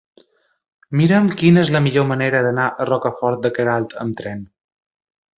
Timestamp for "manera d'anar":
2.11-2.65